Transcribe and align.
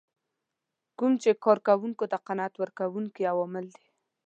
کوم 0.97 1.11
چې 1.21 1.29
کار 1.43 1.57
کوونکو 1.67 2.03
ته 2.11 2.17
قناعت 2.27 2.53
ورکوونکي 2.57 3.23
عوامل 3.33 3.65
دي. 3.75 3.85